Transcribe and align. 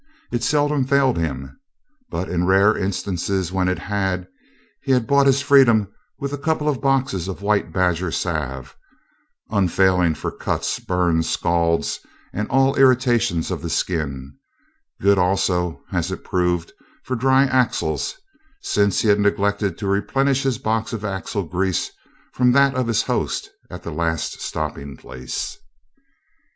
It 0.31 0.41
seldom 0.43 0.83
failed 0.87 1.19
him, 1.19 1.59
but 2.09 2.27
in 2.27 2.39
the 2.39 2.45
rare 2.47 2.75
instances 2.75 3.51
when 3.51 3.67
it 3.67 3.77
had, 3.77 4.27
he 4.81 4.93
had 4.93 5.05
bought 5.05 5.27
his 5.27 5.43
freedom 5.43 5.89
with 6.17 6.33
a 6.33 6.39
couple 6.39 6.67
of 6.67 6.81
boxes 6.81 7.27
of 7.27 7.43
White 7.43 7.71
Badger 7.71 8.09
Salve 8.09 8.75
unfailing 9.51 10.15
for 10.15 10.31
cuts, 10.31 10.79
burns, 10.79 11.29
scalds 11.29 11.99
and 12.33 12.49
all 12.49 12.75
irritations 12.77 13.51
of 13.51 13.61
the 13.61 13.69
skin 13.69 14.35
good 14.99 15.19
also, 15.19 15.83
as 15.91 16.09
it 16.09 16.23
proved, 16.23 16.73
for 17.03 17.15
dry 17.15 17.43
axles, 17.43 18.15
since 18.63 19.01
he 19.01 19.07
had 19.07 19.19
neglected 19.19 19.77
to 19.77 19.87
replenish 19.87 20.41
his 20.41 20.57
box 20.57 20.93
of 20.93 21.05
axle 21.05 21.43
grease 21.43 21.91
from 22.33 22.53
that 22.53 22.73
of 22.73 22.87
his 22.87 23.03
host 23.03 23.51
at 23.69 23.83
the 23.83 23.91
last 23.91 24.41
stopping 24.41 24.97
place. 24.97 25.59